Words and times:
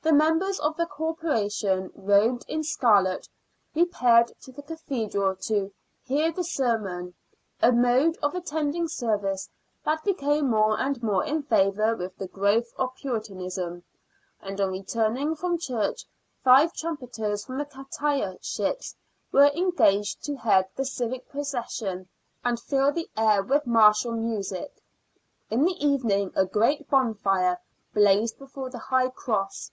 The 0.00 0.14
members 0.14 0.58
of 0.60 0.74
the 0.78 0.86
Corporation, 0.86 1.90
robed 1.94 2.42
in 2.48 2.64
scarlet, 2.64 3.28
repaired 3.74 4.32
to 4.40 4.50
the 4.50 4.62
Cathedral 4.62 5.36
to 5.42 5.70
"hear 6.02 6.32
the 6.32 6.44
sermon"— 6.44 7.12
a 7.60 7.72
mode 7.72 8.16
of 8.22 8.34
attending 8.34 8.88
service 8.88 9.50
that 9.84 10.02
became 10.04 10.48
more 10.48 10.80
and 10.80 11.02
more 11.02 11.22
in 11.26 11.42
favour 11.42 11.94
with 11.94 12.16
the 12.16 12.26
growth 12.26 12.72
of 12.78 12.94
Puritanism— 12.96 13.84
and 14.40 14.60
on 14.62 14.70
returning 14.70 15.36
from 15.36 15.58
church 15.58 16.06
five 16.42 16.72
trum 16.72 16.96
peters 16.96 17.44
from 17.44 17.58
the" 17.58 17.66
Cataya" 17.66 18.38
ships 18.42 18.96
were 19.30 19.50
engaged 19.54 20.24
to 20.24 20.36
head 20.36 20.68
the 20.74 20.86
6 20.86 20.96
66 20.96 21.20
SIXTEENTH 21.20 21.46
CENTURY 21.46 21.94
BRISTOL. 21.94 22.06
civic 22.06 22.08
procession 22.08 22.08
and 22.42 22.58
fill 22.58 22.92
the 22.92 23.10
air 23.14 23.42
with 23.42 23.66
martial 23.66 24.12
music. 24.12 24.80
In 25.50 25.64
the 25.66 25.76
evening 25.86 26.32
a 26.34 26.46
great 26.46 26.88
bonfire 26.88 27.58
blazed 27.92 28.38
before 28.38 28.70
the 28.70 28.78
High 28.88 29.10
Cross. 29.10 29.70